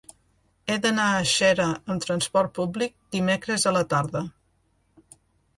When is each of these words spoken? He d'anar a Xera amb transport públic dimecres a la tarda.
He 0.69 0.77
d'anar 0.85 1.05
a 1.17 1.27
Xera 1.31 1.67
amb 1.75 2.07
transport 2.07 2.51
públic 2.57 2.97
dimecres 3.17 3.69
a 3.69 3.75
la 3.79 3.85
tarda. 3.93 4.27